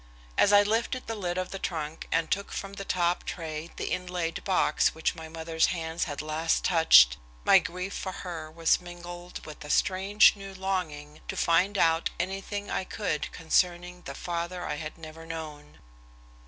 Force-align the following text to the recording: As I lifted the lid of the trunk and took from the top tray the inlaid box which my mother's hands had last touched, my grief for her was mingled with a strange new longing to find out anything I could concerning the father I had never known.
As 0.35 0.51
I 0.51 0.63
lifted 0.63 1.05
the 1.05 1.13
lid 1.13 1.37
of 1.37 1.51
the 1.51 1.59
trunk 1.59 2.07
and 2.11 2.31
took 2.31 2.51
from 2.51 2.73
the 2.73 2.83
top 2.85 3.23
tray 3.23 3.69
the 3.75 3.91
inlaid 3.91 4.43
box 4.43 4.95
which 4.95 5.13
my 5.13 5.29
mother's 5.29 5.67
hands 5.67 6.05
had 6.05 6.23
last 6.23 6.63
touched, 6.65 7.17
my 7.45 7.59
grief 7.59 7.93
for 7.93 8.11
her 8.11 8.49
was 8.49 8.81
mingled 8.81 9.45
with 9.45 9.63
a 9.63 9.69
strange 9.69 10.35
new 10.35 10.55
longing 10.55 11.21
to 11.27 11.37
find 11.37 11.77
out 11.77 12.09
anything 12.19 12.71
I 12.71 12.83
could 12.83 13.31
concerning 13.31 14.01
the 14.01 14.15
father 14.15 14.65
I 14.65 14.77
had 14.77 14.97
never 14.97 15.23
known. 15.23 15.77